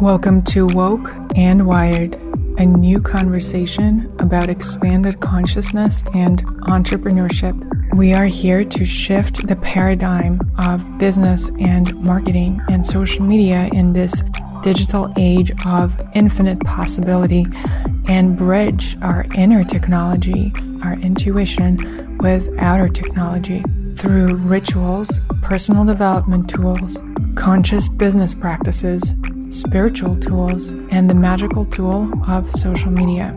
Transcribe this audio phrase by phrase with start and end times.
[0.00, 2.16] Welcome to Woke and Wired,
[2.58, 7.56] a new conversation about expanded consciousness and entrepreneurship.
[7.94, 13.94] We are here to shift the paradigm of business and marketing and social media in
[13.94, 14.22] this
[14.62, 17.46] digital age of infinite possibility
[18.06, 20.52] and bridge our inner technology,
[20.82, 23.64] our intuition, with outer technology
[23.96, 27.00] through rituals, personal development tools,
[27.34, 29.14] conscious business practices,
[29.56, 33.34] spiritual tools, and the magical tool of social media.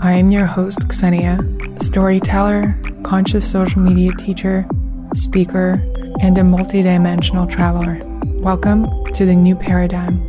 [0.00, 4.66] I am your host, Ksenia, storyteller, conscious social media teacher,
[5.14, 5.82] speaker,
[6.20, 8.02] and a multidimensional traveler.
[8.42, 10.28] Welcome to the new paradigm.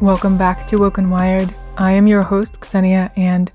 [0.00, 1.54] Welcome back to Woke and Wired.
[1.78, 3.52] I am your host, Ksenia, and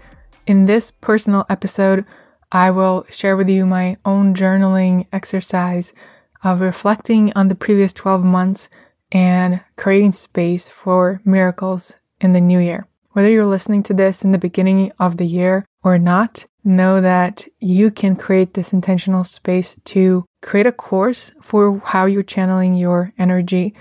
[0.48, 2.06] in this personal episode,
[2.50, 5.94] I will share with you my own journaling exercise
[6.44, 8.70] of reflecting on the previous 12 months
[9.12, 12.88] and creating space for miracles in the new year.
[13.12, 17.48] Whether you're listening to this in the beginning of the year or not, know that
[17.60, 23.12] you can create this intentional space to create a course for how you're channeling your
[23.18, 23.74] energy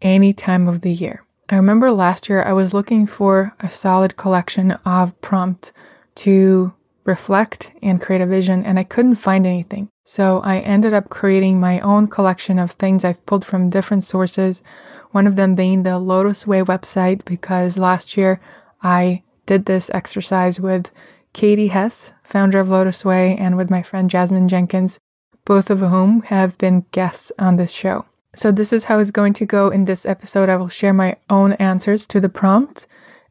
[0.00, 1.24] any time of the year.
[1.50, 5.72] I remember last year I was looking for a solid collection of prompts
[6.16, 6.72] to
[7.04, 9.88] reflect and create a vision, and I couldn't find anything.
[10.08, 14.62] So I ended up creating my own collection of things I've pulled from different sources.
[15.10, 18.40] One of them being the LotusWei website, because last year
[18.82, 20.90] I did this exercise with
[21.34, 24.98] Katie Hess, founder of LotusWei, and with my friend Jasmine Jenkins,
[25.44, 28.06] both of whom have been guests on this show.
[28.34, 30.48] So this is how it's going to go in this episode.
[30.48, 32.86] I will share my own answers to the prompt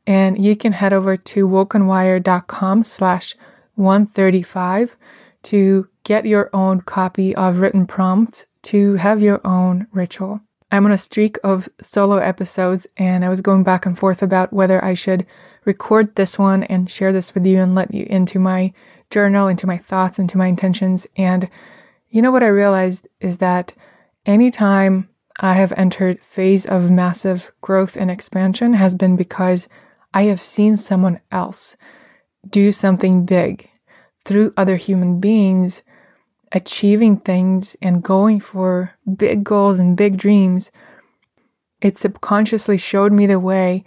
[0.06, 3.36] and you can head over to wokeandwired.com slash
[3.74, 4.96] 135
[5.42, 10.40] to get your own copy of written prompt to have your own ritual.
[10.72, 14.54] I'm on a streak of solo episodes and I was going back and forth about
[14.54, 15.26] whether I should
[15.66, 18.72] record this one and share this with you and let you into my
[19.10, 21.08] journal, into my thoughts, into my intentions.
[21.18, 21.50] And
[22.08, 23.74] you know what I realized is that
[24.26, 25.10] anytime
[25.42, 29.68] I have entered phase of massive growth and expansion has been because
[30.14, 31.76] I have seen someone else
[32.50, 33.70] do something big
[34.24, 35.84] through other human beings
[36.52, 40.72] achieving things and going for big goals and big dreams.
[41.82, 43.84] It subconsciously showed me the way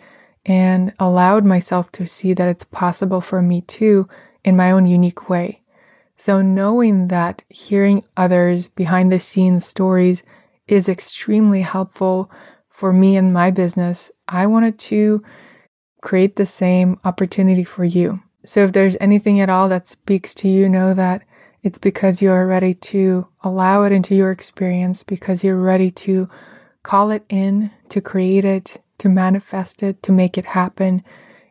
[0.46, 4.08] and allowed myself to see that it's possible for me too
[4.44, 5.62] in my own unique way.
[6.16, 10.22] So, knowing that hearing others behind the scenes stories
[10.68, 12.30] is extremely helpful
[12.68, 15.22] for me and my business, I wanted to
[16.02, 18.20] create the same opportunity for you.
[18.44, 21.22] So, if there's anything at all that speaks to you, know that
[21.62, 26.28] it's because you are ready to allow it into your experience, because you're ready to
[26.82, 31.02] call it in, to create it, to manifest it, to make it happen.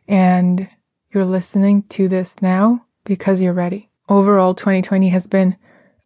[0.08, 0.68] And
[1.12, 5.56] you're listening to this now because you're ready overall, 2020 has been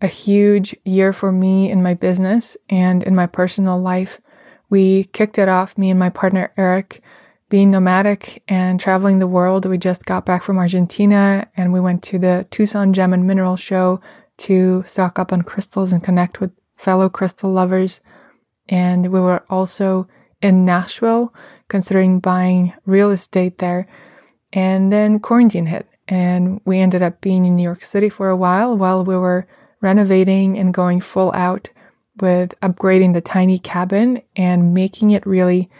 [0.00, 4.21] a huge year for me in my business and in my personal life.
[4.69, 7.00] We kicked it off, me and my partner Eric,
[7.54, 9.65] being nomadic and traveling the world.
[9.65, 13.54] We just got back from Argentina and we went to the Tucson Gem and Mineral
[13.54, 14.00] Show
[14.38, 18.00] to stock up on crystals and connect with fellow crystal lovers.
[18.69, 20.09] And we were also
[20.42, 21.32] in Nashville,
[21.69, 23.86] considering buying real estate there.
[24.53, 28.36] And then quarantine hit and we ended up being in New York City for a
[28.36, 29.47] while while we were
[29.81, 31.71] renovating and going full out
[32.21, 35.71] with upgrading the tiny cabin and making it really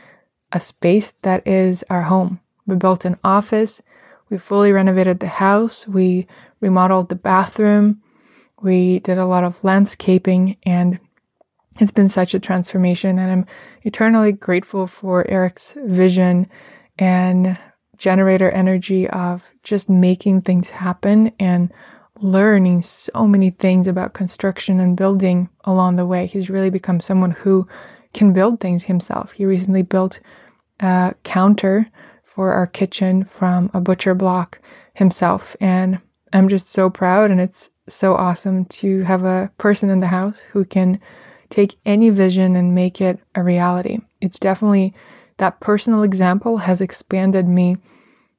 [0.53, 2.41] a space that is our home.
[2.67, 3.83] We built an office,
[4.31, 6.27] we fully renovated the house, we
[6.61, 8.01] remodeled the bathroom,
[8.63, 10.99] we did a lot of landscaping, and
[11.79, 13.19] it's been such a transformation.
[13.19, 13.47] And I'm
[13.83, 16.49] eternally grateful for Eric's vision
[16.99, 17.59] and
[17.97, 21.73] generator energy of just making things happen and
[22.21, 26.27] learning so many things about construction and building along the way.
[26.27, 27.67] He's really become someone who
[28.15, 29.33] can build things himself.
[29.33, 30.21] He recently built
[30.85, 31.89] a counter
[32.23, 34.61] for our kitchen from a butcher block
[34.95, 35.57] himself.
[35.61, 36.01] And
[36.33, 37.31] I'm just so proud.
[37.31, 41.01] And it's so awesome to have a person in the house who can
[41.51, 43.99] take any vision and make it a reality.
[44.21, 44.95] It's definitely
[45.37, 47.77] that personal example has expanded me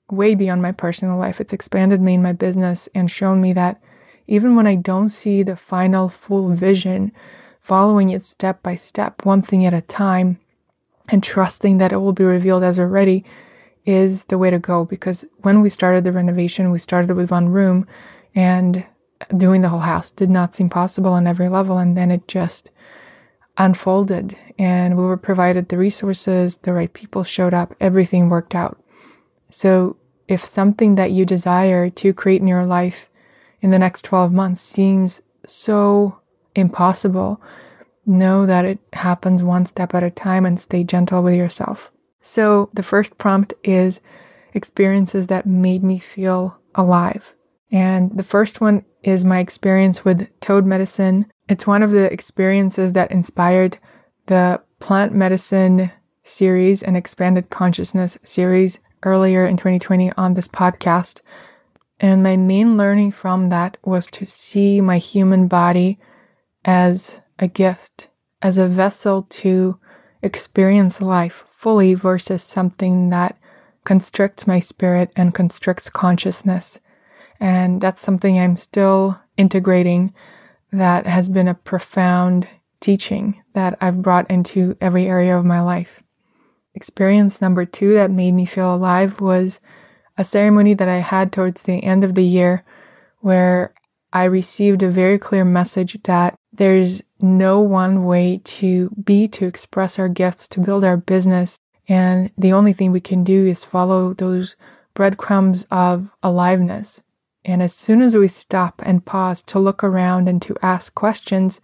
[0.09, 1.41] way beyond my personal life.
[1.41, 3.81] It's expanded me in my business and shown me that
[4.27, 7.11] even when I don't see the final full vision,
[7.59, 10.39] following it step by step, one thing at a time,
[11.09, 13.23] and trusting that it will be revealed as we're ready
[13.85, 14.85] is the way to go.
[14.85, 17.87] Because when we started the renovation, we started with one room
[18.33, 18.83] and
[19.37, 21.77] doing the whole house did not seem possible on every level.
[21.77, 22.71] And then it just
[23.57, 28.81] unfolded and we were provided the resources, the right people showed up, everything worked out.
[29.49, 29.97] So
[30.27, 33.09] if something that you desire to create in your life
[33.61, 36.19] in the next 12 months seems so
[36.55, 37.41] impossible,
[38.05, 41.91] know that it happens one step at a time and stay gentle with yourself.
[42.21, 43.99] So the first prompt is
[44.53, 47.33] experiences that made me feel alive.
[47.71, 51.31] And the first one is my experience with toad medicine.
[51.47, 53.77] It's one of the experiences that inspired
[54.27, 55.91] the plant medicine
[56.23, 61.21] series and expanded consciousness series earlier in 2020 on this podcast.
[61.99, 65.99] And my main learning from that was to see my human body
[66.65, 68.09] as a gift,
[68.41, 69.79] as a vessel to
[70.21, 73.37] experience life fully versus something that
[73.83, 76.79] constricts my spirit and constricts consciousness.
[77.39, 80.13] And that's something I'm still integrating
[80.71, 82.47] that has been a profound
[82.79, 86.03] teaching that I've brought into every area of my life.
[86.73, 89.59] Experience number two that made me feel alive was
[90.17, 92.63] a ceremony that I had towards the end of the year
[93.19, 93.73] where
[94.11, 99.97] I received a very clear message that there's no one way to be, to express
[99.97, 101.57] our gifts, to build our business.
[101.87, 104.55] And the only thing we can do is follow those
[104.93, 107.03] breadcrumbs of aliveness.
[107.43, 111.61] And as soon as we stop and pause to look around and to ask questions,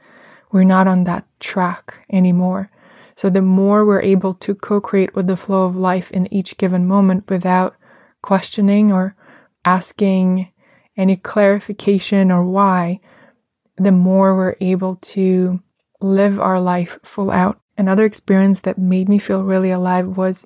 [0.51, 2.69] we're not on that track anymore.
[3.15, 6.87] So the more we're able to co-create with the flow of life in each given
[6.87, 7.75] moment without
[8.21, 9.15] questioning or
[9.65, 10.51] asking
[10.97, 12.99] any clarification or why,
[13.83, 15.61] the more we're able to
[16.01, 17.59] live our life full out.
[17.77, 20.45] Another experience that made me feel really alive was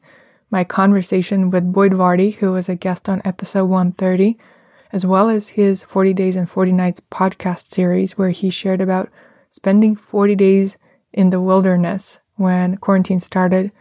[0.52, 4.38] my conversation with Boyd Varty, who was a guest on episode 130
[4.96, 9.10] as well as his 40 Days and 40 Nights podcast series, where he shared about
[9.50, 10.78] spending 40 days
[11.12, 13.74] in the wilderness when quarantine started.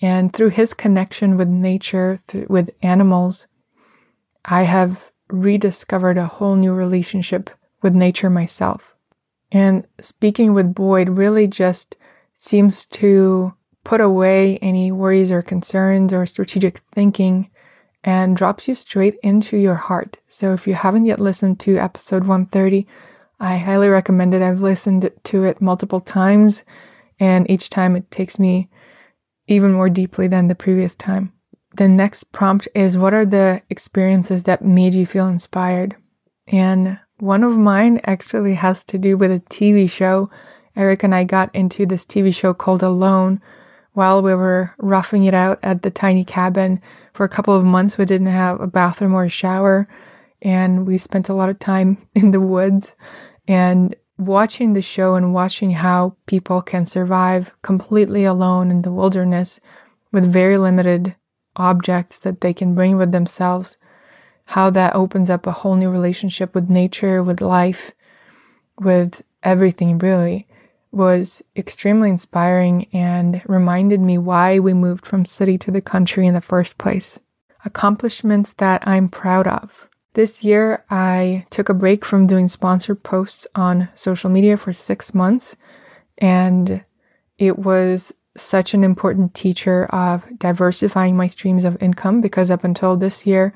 [0.00, 3.46] And through his connection with nature, with animals,
[4.44, 7.48] I have rediscovered a whole new relationship
[7.82, 8.94] with nature myself.
[9.50, 11.96] And speaking with Boyd really just
[12.32, 13.52] seems to
[13.84, 17.50] put away any worries or concerns or strategic thinking
[18.04, 20.16] and drops you straight into your heart.
[20.28, 22.86] So if you haven't yet listened to episode 130,
[23.38, 24.42] I highly recommend it.
[24.42, 26.64] I've listened to it multiple times,
[27.18, 28.68] and each time it takes me
[29.46, 31.32] even more deeply than the previous time.
[31.76, 35.96] The next prompt is What are the experiences that made you feel inspired?
[36.48, 40.28] And one of mine actually has to do with a TV show.
[40.74, 43.40] Eric and I got into this TV show called Alone
[43.92, 46.82] while we were roughing it out at the tiny cabin
[47.14, 47.96] for a couple of months.
[47.96, 49.86] We didn't have a bathroom or a shower,
[50.40, 52.96] and we spent a lot of time in the woods.
[53.46, 59.60] And watching the show and watching how people can survive completely alone in the wilderness
[60.10, 61.14] with very limited
[61.54, 63.78] objects that they can bring with themselves,
[64.52, 67.92] how that opens up a whole new relationship with nature, with life,
[68.78, 70.46] with everything, really
[70.90, 76.34] was extremely inspiring and reminded me why we moved from city to the country in
[76.34, 77.18] the first place.
[77.64, 79.88] Accomplishments that I'm proud of.
[80.12, 85.14] This year, I took a break from doing sponsored posts on social media for six
[85.14, 85.56] months,
[86.18, 86.84] and
[87.38, 92.98] it was such an important teacher of diversifying my streams of income because up until
[92.98, 93.54] this year,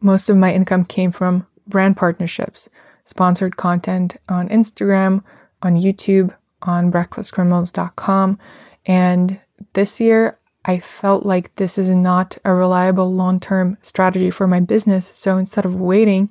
[0.00, 2.68] most of my income came from brand partnerships,
[3.04, 5.22] sponsored content on Instagram,
[5.62, 8.38] on YouTube, on breakfastcriminals.com.
[8.86, 9.40] And
[9.74, 14.60] this year, I felt like this is not a reliable long term strategy for my
[14.60, 15.06] business.
[15.06, 16.30] So instead of waiting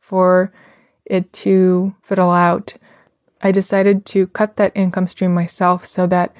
[0.00, 0.52] for
[1.04, 2.74] it to fiddle out,
[3.40, 6.34] I decided to cut that income stream myself so that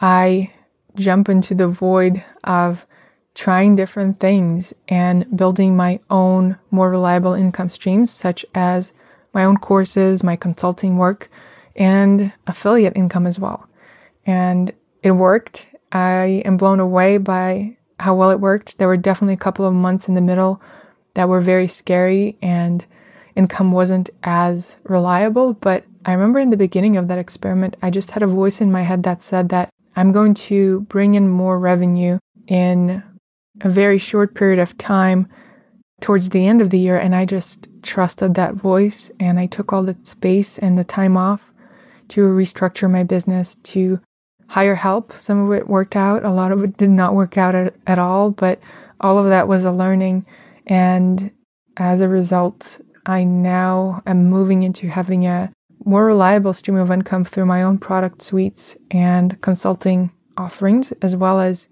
[0.00, 0.52] I
[0.94, 2.86] jump into the void of
[3.34, 8.92] trying different things and building my own more reliable income streams, such as
[9.32, 11.30] my own courses, my consulting work,
[11.76, 13.68] and affiliate income as well.
[14.26, 14.72] And
[15.02, 15.66] it worked.
[15.90, 18.78] I am blown away by how well it worked.
[18.78, 20.60] There were definitely a couple of months in the middle
[21.14, 22.84] that were very scary and
[23.36, 25.54] income wasn't as reliable.
[25.54, 28.72] But I remember in the beginning of that experiment, I just had a voice in
[28.72, 33.02] my head that said that I'm going to bring in more revenue in
[33.62, 35.28] a very short period of time
[36.00, 36.98] towards the end of the year.
[36.98, 41.16] And I just trusted that voice and I took all the space and the time
[41.16, 41.52] off
[42.08, 44.00] to restructure my business, to
[44.48, 45.12] hire help.
[45.14, 47.98] Some of it worked out, a lot of it did not work out at, at
[47.98, 48.60] all, but
[49.00, 50.26] all of that was a learning.
[50.66, 51.30] And
[51.76, 55.50] as a result, I now am moving into having a
[55.84, 61.40] more reliable stream of income through my own product suites and consulting offerings, as well
[61.40, 61.68] as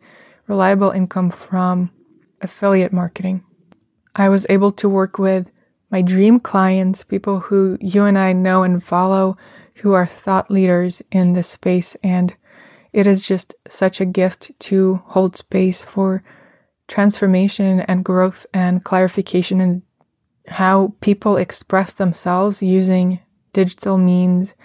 [0.51, 1.89] reliable income from
[2.41, 3.43] affiliate marketing.
[4.17, 5.49] I was able to work with
[5.91, 9.37] my dream clients, people who you and I know and follow,
[9.77, 11.97] who are thought leaders in this space.
[12.03, 12.35] And
[12.93, 16.25] it is just such a gift to hold space for
[16.89, 19.83] transformation and growth and clarification and
[20.49, 23.21] how people express themselves using
[23.53, 24.57] digital means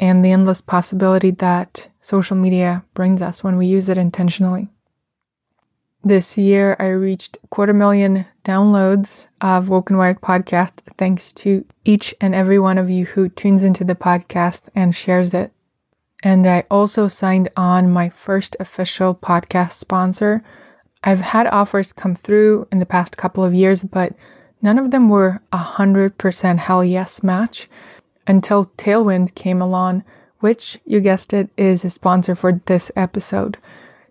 [0.00, 4.68] and the endless possibility that social media brings us when we use it intentionally.
[6.08, 12.14] This year, I reached quarter million downloads of Woke and Wired podcast thanks to each
[12.18, 15.52] and every one of you who tunes into the podcast and shares it.
[16.22, 20.42] And I also signed on my first official podcast sponsor.
[21.04, 24.14] I've had offers come through in the past couple of years, but
[24.62, 27.68] none of them were a 100% hell yes match
[28.26, 30.04] until Tailwind came along,
[30.40, 33.58] which, you guessed it, is a sponsor for this episode.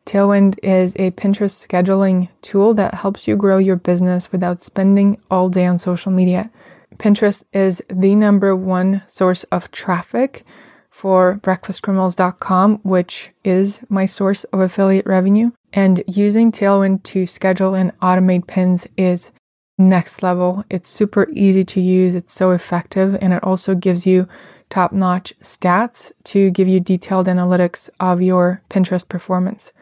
[0.07, 5.49] Tailwind is a Pinterest scheduling tool that helps you grow your business without spending all
[5.49, 6.49] day on social media.
[6.95, 10.45] Pinterest is the number one source of traffic
[10.89, 15.51] for breakfastcriminals.com, which is my source of affiliate revenue.
[15.73, 19.33] And using Tailwind to schedule and automate pins is
[19.77, 20.63] next level.
[20.69, 24.25] It's super easy to use, it's so effective, and it also gives you
[24.69, 29.73] top notch stats to give you detailed analytics of your Pinterest performance.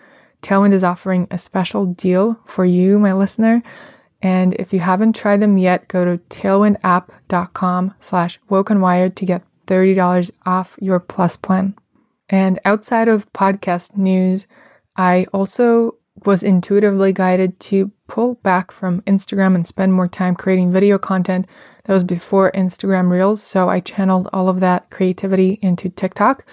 [0.45, 3.63] Tailwind is offering a special deal for you, my listener.
[4.21, 10.29] And if you haven't tried them yet, go to tailwindapp.com slash wokenwired to get $30
[10.45, 11.73] off your plus plan.
[12.29, 14.45] And outside of podcast news,
[14.95, 20.71] I also was intuitively guided to pull back from Instagram and spend more time creating
[20.71, 21.47] video content.
[21.85, 23.41] That was before Instagram Reels.
[23.41, 26.45] So I channeled all of that creativity into TikTok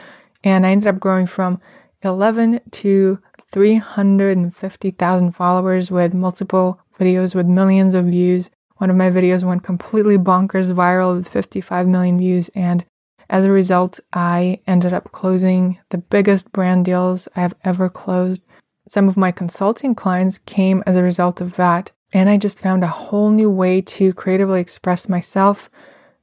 [0.42, 1.60] and I ended up growing from
[2.02, 3.18] 11 to
[3.52, 8.50] 350,000 followers with multiple videos with millions of views.
[8.78, 12.50] One of my videos went completely bonkers viral with 55 million views.
[12.54, 12.84] And
[13.28, 18.42] as a result, I ended up closing the biggest brand deals I have ever closed.
[18.88, 21.92] Some of my consulting clients came as a result of that.
[22.12, 25.70] And I just found a whole new way to creatively express myself,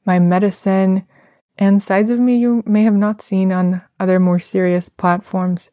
[0.06, 1.08] my medicine,
[1.58, 5.72] and sides of me you may have not seen on other more serious platforms.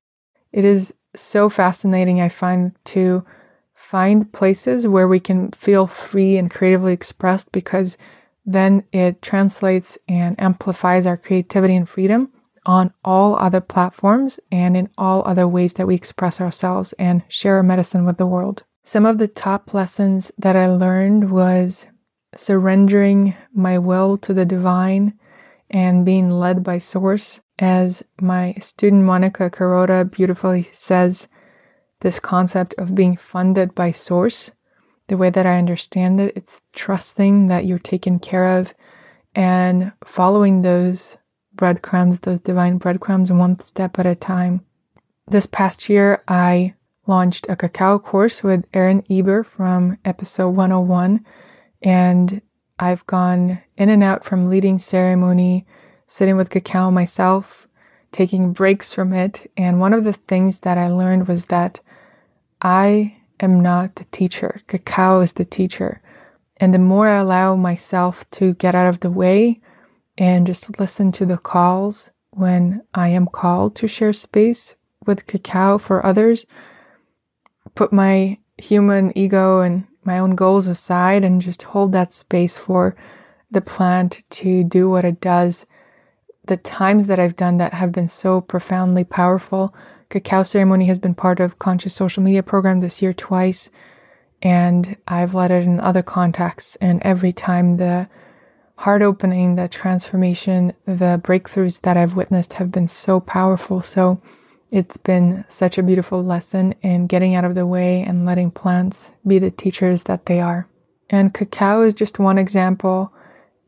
[0.52, 3.24] It is so fascinating, I find, to
[3.74, 7.96] find places where we can feel free and creatively expressed because
[8.44, 12.30] then it translates and amplifies our creativity and freedom
[12.64, 17.56] on all other platforms and in all other ways that we express ourselves and share
[17.56, 18.64] our medicine with the world.
[18.84, 21.86] Some of the top lessons that I learned was
[22.36, 25.18] surrendering my will to the divine
[25.70, 31.28] and being led by source as my student Monica Carota beautifully says,
[32.00, 34.50] this concept of being funded by source,
[35.08, 38.74] the way that I understand it, it's trusting that you're taken care of
[39.34, 41.16] and following those
[41.54, 44.64] breadcrumbs, those divine breadcrumbs, one step at a time.
[45.26, 46.74] This past year, I
[47.06, 51.24] launched a cacao course with Erin Eber from episode 101,
[51.82, 52.42] and
[52.78, 55.66] I've gone in and out from leading ceremony
[56.06, 57.68] sitting with cacao myself,
[58.12, 59.50] taking breaks from it.
[59.56, 61.80] And one of the things that I learned was that
[62.62, 66.00] I am not the teacher, cacao is the teacher.
[66.58, 69.60] And the more I allow myself to get out of the way
[70.16, 74.74] and just listen to the calls when I am called to share space
[75.06, 76.46] with cacao for others,
[77.74, 82.96] put my human ego and my own goals aside and just hold that space for
[83.50, 85.66] the plant to do what it does
[86.46, 89.74] the times that I've done that have been so profoundly powerful.
[90.08, 93.70] Cacao ceremony has been part of conscious social media program this year twice,
[94.42, 96.76] and I've led it in other contexts.
[96.76, 98.08] And every time the
[98.76, 103.82] heart opening, the transformation, the breakthroughs that I've witnessed have been so powerful.
[103.82, 104.20] So
[104.70, 109.12] it's been such a beautiful lesson in getting out of the way and letting plants
[109.26, 110.68] be the teachers that they are.
[111.08, 113.12] And cacao is just one example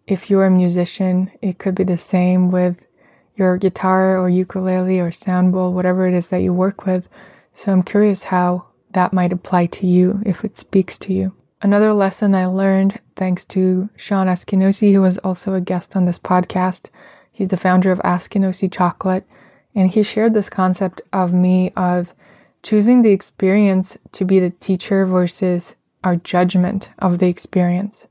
[0.08, 2.78] if you're a musician, it could be the same with
[3.36, 7.06] your guitar or ukulele or sound bowl, whatever it is that you work with.
[7.52, 11.34] So I'm curious how that might apply to you if it speaks to you.
[11.60, 16.18] Another lesson I learned thanks to Shawn Askinosie, who was also a guest on this
[16.18, 16.88] podcast.
[17.30, 19.26] He's the founder of Askinosie Chocolate,
[19.74, 22.14] and he shared this concept of me of
[22.62, 28.08] choosing the experience to be the teacher versus our judgment of the experience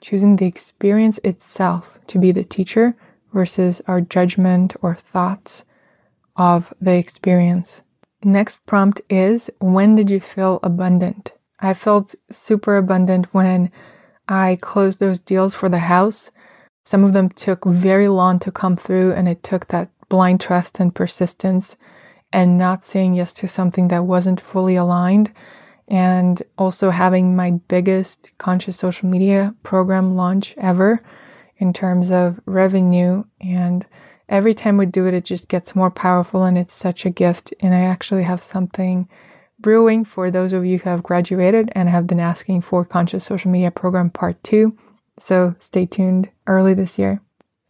[0.00, 2.96] choosing the experience itself to be the teacher
[3.32, 5.64] versus our judgment or thoughts
[6.36, 7.82] of the experience.
[8.22, 11.32] Next prompt is When did you feel abundant?
[11.60, 13.70] I felt super abundant when
[14.28, 16.30] I closed those deals for the house.
[16.84, 20.80] Some of them took very long to come through, and it took that blind trust
[20.80, 21.76] and persistence
[22.32, 25.32] and not saying yes to something that wasn't fully aligned.
[25.88, 31.02] And also having my biggest conscious social media program launch ever
[31.56, 33.24] in terms of revenue.
[33.40, 33.86] And
[34.28, 37.54] every time we do it, it just gets more powerful and it's such a gift.
[37.60, 39.08] And I actually have something
[39.58, 43.50] brewing for those of you who have graduated and have been asking for Conscious Social
[43.50, 44.76] Media Program Part 2.
[45.18, 47.20] So stay tuned early this year.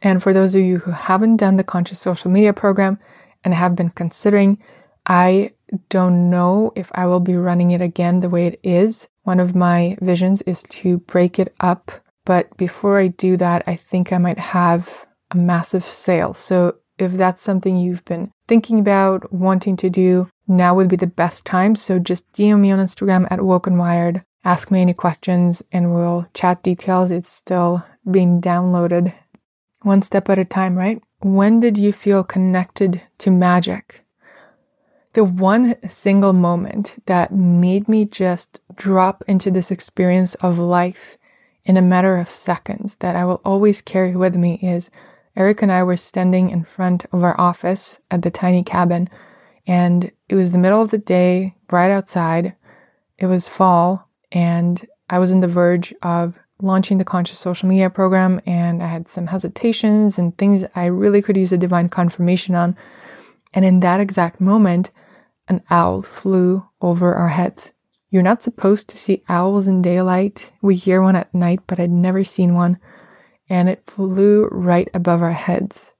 [0.02, 2.98] And for those of you who haven't done the Conscious Social Media Program
[3.42, 4.58] and have been considering,
[5.06, 5.52] I
[5.88, 9.08] don't know if I will be running it again the way it is.
[9.22, 11.92] One of my visions is to break it up.
[12.24, 16.34] But before I do that, I think I might have a massive sale.
[16.34, 21.06] So if that's something you've been thinking about, wanting to do, now would be the
[21.06, 21.76] best time.
[21.76, 25.94] So just DM me on Instagram at Woke and Wired, ask me any questions, and
[25.94, 27.10] we'll chat details.
[27.10, 29.14] It's still being downloaded
[29.82, 31.00] one step at a time, right?
[31.20, 34.04] When did you feel connected to magic?
[35.18, 41.18] The one single moment that made me just drop into this experience of life
[41.64, 44.92] in a matter of seconds that I will always carry with me is
[45.34, 49.10] Eric and I were standing in front of our office at the tiny cabin,
[49.66, 52.54] and it was the middle of the day, bright outside.
[53.18, 57.90] It was fall, and I was on the verge of launching the conscious social media
[57.90, 62.54] program, and I had some hesitations and things I really could use a divine confirmation
[62.54, 62.76] on.
[63.52, 64.92] And in that exact moment,
[65.48, 67.72] an owl flew over our heads.
[68.10, 70.50] You're not supposed to see owls in daylight.
[70.62, 72.78] We hear one at night, but I'd never seen one
[73.48, 75.94] and it flew right above our heads.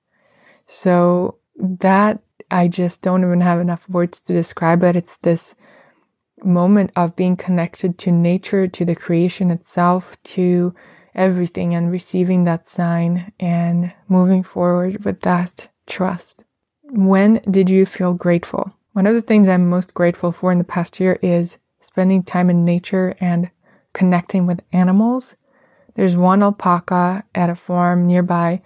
[0.66, 4.96] So that I just don't even have enough words to describe it.
[4.96, 5.54] It's this
[6.44, 10.74] moment of being connected to nature, to the creation itself, to
[11.14, 16.44] everything, and receiving that sign and moving forward with that trust.
[16.82, 18.72] When did you feel grateful?
[18.98, 22.50] One of the things I'm most grateful for in the past year is spending time
[22.50, 23.48] in nature and
[23.92, 25.37] connecting with animals
[25.94, 28.61] there's one alpaca at a farm nearby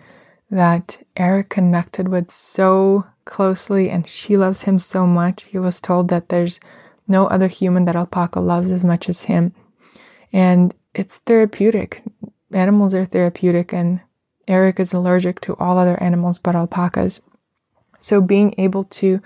[0.50, 5.44] that Eric connected with so closely, and she loves him so much.
[5.44, 6.60] He was told that there's
[7.08, 9.54] no other human that alpaca loves as much as him.
[10.32, 12.02] And it's therapeutic.
[12.52, 14.00] Animals are therapeutic, and
[14.46, 17.20] Eric is allergic to all other animals but alpacas.
[17.98, 19.22] So being able to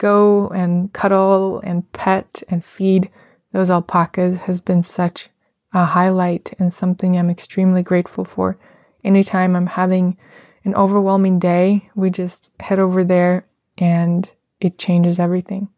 [0.00, 3.10] go and cuddle and pet and feed
[3.52, 5.28] those alpacas has been such
[5.72, 8.58] a highlight and something I'm extremely grateful for.
[9.04, 10.16] Anytime I'm having
[10.64, 13.46] an overwhelming day, we just head over there
[13.78, 14.28] and
[14.60, 15.68] it changes everything.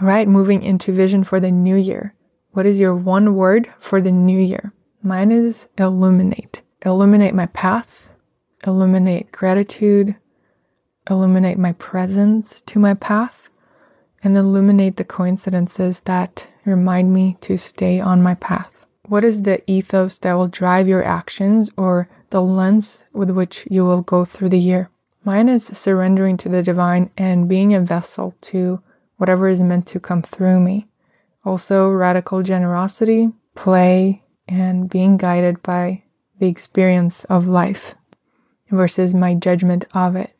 [0.00, 2.14] All right, moving into vision for the new year.
[2.52, 4.72] What is your one word for the new year?
[5.02, 6.62] Mine is illuminate.
[6.84, 8.08] Illuminate my path,
[8.66, 10.14] illuminate gratitude,
[11.10, 13.45] illuminate my presence to my path,
[14.26, 18.84] and illuminate the coincidences that remind me to stay on my path.
[19.04, 23.84] What is the ethos that will drive your actions or the lens with which you
[23.84, 24.90] will go through the year?
[25.24, 28.82] Mine is surrendering to the divine and being a vessel to
[29.16, 30.88] whatever is meant to come through me.
[31.44, 36.02] Also, radical generosity, play, and being guided by
[36.40, 37.94] the experience of life
[38.72, 40.32] versus my judgment of it.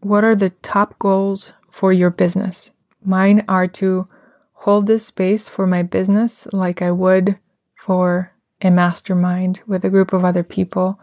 [0.00, 2.72] What are the top goals for your business?
[3.08, 4.06] Mine are to
[4.52, 7.38] hold this space for my business like I would
[7.74, 11.00] for a mastermind with a group of other people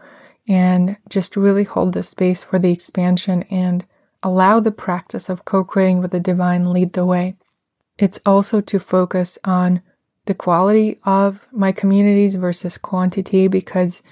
[0.48, 3.84] and just really hold the space for the expansion and
[4.22, 7.34] allow the practice of co creating with the divine lead the way.
[7.98, 9.82] It's also to focus on
[10.26, 14.04] the quality of my communities versus quantity because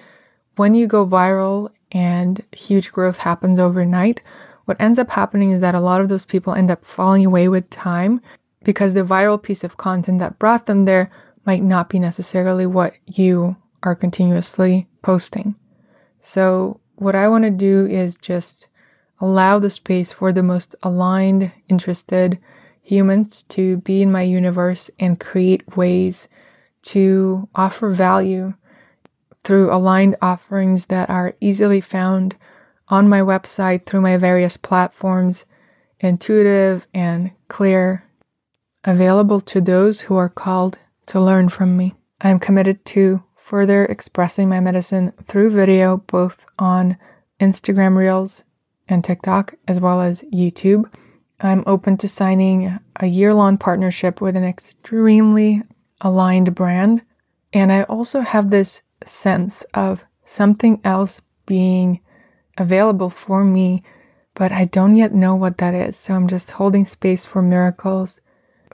[0.57, 4.20] when you go viral and huge growth happens overnight,
[4.64, 7.48] what ends up happening is that a lot of those people end up falling away
[7.48, 8.20] with time
[8.64, 11.11] because the viral piece of content that brought them there
[11.44, 15.55] might not be necessarily what you are continuously posting.
[16.20, 18.68] So, what I want to do is just
[19.20, 22.38] allow the space for the most aligned, interested
[22.83, 26.29] humans to be in my universe and create ways
[26.83, 28.55] to offer value
[29.42, 32.37] through aligned offerings that are easily found
[32.88, 35.44] on my website through my various platforms,
[36.01, 38.05] intuitive and clear,
[38.85, 41.94] available to those who are called to learn from me.
[42.20, 46.97] I am committed to further expressing my medicine through video, both on
[47.40, 48.44] Instagram Reels
[48.88, 50.90] and TikTok, as well as YouTube.
[51.40, 55.62] I'm open to signing a year long partnership with an extremely
[56.01, 57.03] aligned brand.
[57.53, 62.01] And I also have this sense of something else being
[62.59, 63.83] available for me,
[64.35, 65.97] but I don't yet know what that is.
[65.97, 68.21] So I'm just holding space for miracles,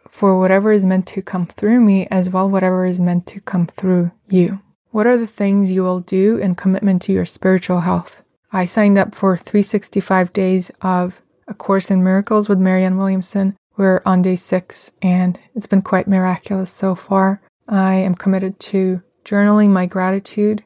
[0.08, 3.66] for whatever is meant to come through me, as well whatever is meant to come
[3.66, 4.60] through you.
[4.90, 8.22] What are the things you will do in commitment to your spiritual health?
[8.52, 13.56] I signed up for 365 days of A Course in Miracles with Marianne Williamson.
[13.76, 17.40] We're on day six, and it's been quite miraculous so far.
[17.68, 20.64] I am committed to journaling my gratitude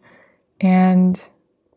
[0.60, 1.22] and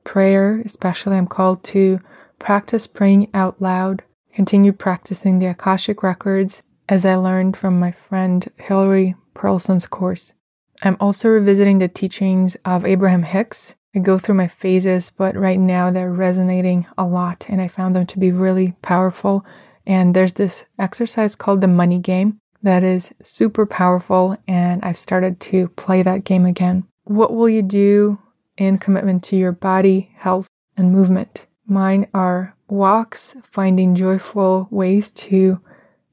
[0.07, 1.17] prayer, especially.
[1.17, 1.99] I'm called to
[2.39, 8.47] practice praying out loud, continue practicing the Akashic records as I learned from my friend
[8.55, 10.33] Hilary Pearlson's course.
[10.81, 13.75] I'm also revisiting the teachings of Abraham Hicks.
[13.93, 17.95] I go through my phases, but right now they're resonating a lot and I found
[17.95, 19.45] them to be really powerful.
[19.85, 25.39] And there's this exercise called the money game that is super powerful, and I've started
[25.41, 26.85] to play that game again.
[27.03, 28.19] What will you do
[28.57, 31.45] in commitment to your body, health, and movement?
[31.65, 35.59] Mine are walks, finding joyful ways to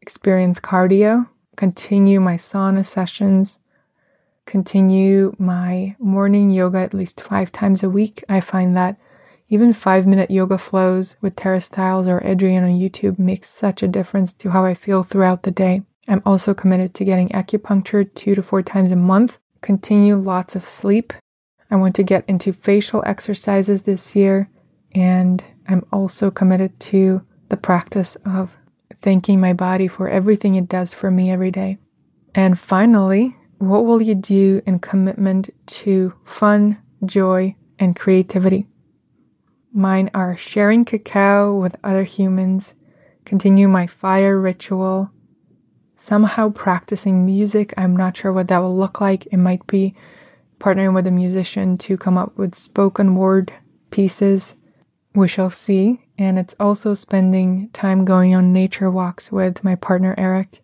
[0.01, 3.59] experience cardio, continue my sauna sessions,
[4.47, 8.23] continue my morning yoga at least five times a week.
[8.29, 8.99] I find that
[9.49, 13.89] even five minute yoga flows with Tara Stiles or Adriene on YouTube makes such a
[13.89, 15.83] difference to how I feel throughout the day.
[16.09, 20.67] I'm also committed to getting acupuncture two to four times a month, continue lots of
[20.67, 21.13] sleep.
[21.75, 24.49] I want to get into facial exercises this year,
[24.93, 28.57] and I'm also committed to the practice of
[29.03, 31.79] thanking my body for everything it does for me every day.
[32.33, 35.51] And finally, what will you do in commitment
[35.83, 38.69] to fun, joy, and creativity?
[39.73, 42.75] Mine are sharing cacao with other humans,
[43.25, 45.11] continue my fire ritual,
[45.97, 47.75] somehow practicing music.
[47.77, 49.27] I'm not sure what that will look like.
[49.27, 49.97] It might be
[50.64, 53.53] partnering with a musician to come up with spoken word
[53.90, 54.55] pieces.
[55.14, 56.00] We shall see.
[56.16, 60.62] And it's also spending time going on nature walks with my partner Eric.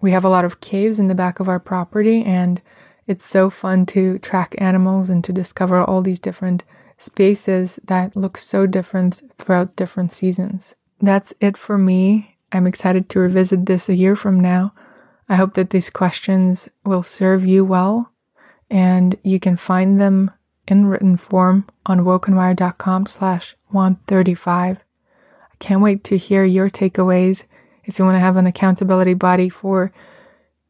[0.00, 2.62] We have a lot of caves in the back of our property, and
[3.08, 6.62] it's so fun to track animals and to discover all these different
[6.96, 10.76] spaces that look so different throughout different seasons.
[11.00, 12.36] That's it for me.
[12.52, 14.74] I'm excited to revisit this a year from now.
[15.28, 18.12] I hope that these questions will serve you well
[18.70, 20.30] and you can find them
[20.68, 24.78] in written form on wokeandwired.com slash 135.
[24.78, 27.44] I can't wait to hear your takeaways
[27.84, 29.92] if you want to have an accountability body for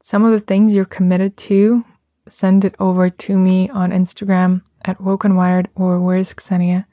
[0.02, 1.84] some of the things you're committed to,
[2.28, 6.86] send it over to me on Instagram at wokenwired or where's Ksenia.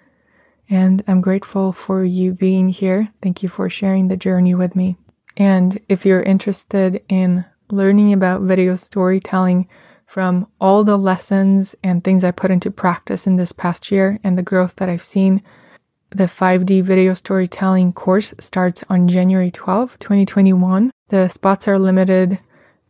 [0.70, 3.10] And I'm grateful for you being here.
[3.22, 4.98] Thank you for sharing the journey with me.
[5.38, 9.70] And if you're interested in learning about video storytelling
[10.08, 14.38] from all the lessons and things I put into practice in this past year and
[14.38, 15.44] the growth that I've seen,
[16.12, 20.92] the 5D video storytelling course starts on January 12, 2021.
[21.10, 22.40] The spots are limited.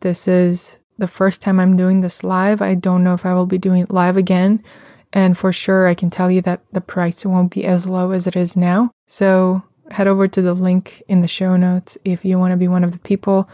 [0.02, 2.62] This is the first time I'm doing this live.
[2.62, 4.64] I don't know if I will be doing it live again.
[5.12, 8.28] And for sure, I can tell you that the price won't be as low as
[8.28, 8.92] it is now.
[9.08, 12.68] So head over to the link in the show notes if you want to be
[12.68, 13.50] one of the people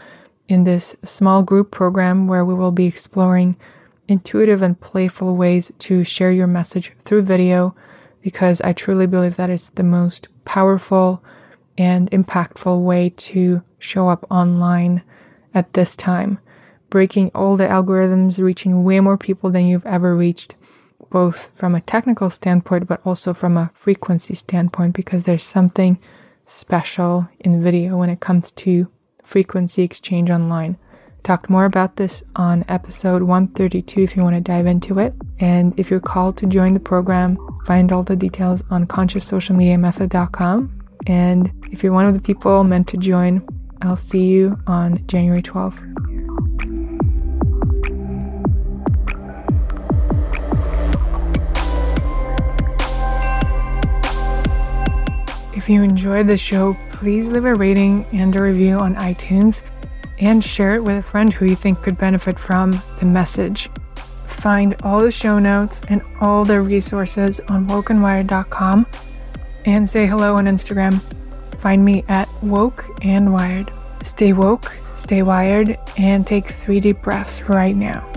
[0.48, 3.56] in this small group program where we will be exploring
[4.08, 7.74] intuitive and playful ways to share your message through video
[8.20, 11.22] because I truly believe that it's the most powerful
[11.76, 15.02] and impactful way to show up online
[15.52, 16.38] at this time,
[16.90, 20.54] breaking all the algorithms, reaching way more people than you've ever reached,
[21.10, 25.98] both from a technical standpoint, but also from a frequency standpoint, because there's something
[26.44, 28.88] special in video when it comes to
[29.24, 30.76] frequency exchange online
[31.24, 35.14] talked more about this on episode 132 if you want to dive into it.
[35.40, 40.80] And if you're called to join the program, find all the details on conscioussocialmediamethod.com.
[41.06, 43.46] And if you're one of the people meant to join,
[43.82, 45.80] I'll see you on January 12th.
[55.56, 59.60] If you enjoyed the show, please leave a rating and a review on iTunes
[60.20, 63.68] and share it with a friend who you think could benefit from the message.
[64.26, 68.86] Find all the show notes and all the resources on wokeandwired.com
[69.66, 70.98] and say hello on Instagram.
[71.60, 73.70] Find me at woke and wired.
[74.02, 78.13] Stay woke, stay wired, and take three deep breaths right now.